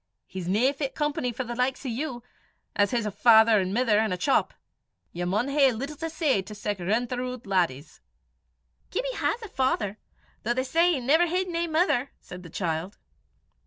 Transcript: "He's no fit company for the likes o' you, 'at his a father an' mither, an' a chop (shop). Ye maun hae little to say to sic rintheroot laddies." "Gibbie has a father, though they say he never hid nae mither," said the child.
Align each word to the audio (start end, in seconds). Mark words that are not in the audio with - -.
"He's 0.25 0.47
no 0.47 0.73
fit 0.73 0.95
company 0.95 1.31
for 1.31 1.43
the 1.43 1.53
likes 1.53 1.85
o' 1.85 1.87
you, 1.87 2.23
'at 2.75 2.89
his 2.89 3.05
a 3.05 3.11
father 3.11 3.59
an' 3.59 3.71
mither, 3.71 3.99
an' 3.99 4.11
a 4.11 4.17
chop 4.17 4.51
(shop). 4.51 4.59
Ye 5.13 5.23
maun 5.25 5.49
hae 5.49 5.71
little 5.71 5.95
to 5.97 6.09
say 6.09 6.41
to 6.41 6.55
sic 6.55 6.79
rintheroot 6.79 7.45
laddies." 7.45 8.01
"Gibbie 8.89 9.13
has 9.17 9.43
a 9.43 9.47
father, 9.47 9.99
though 10.41 10.55
they 10.55 10.63
say 10.63 10.91
he 10.93 10.99
never 10.99 11.27
hid 11.27 11.49
nae 11.49 11.67
mither," 11.67 12.09
said 12.19 12.41
the 12.41 12.49
child. 12.49 12.97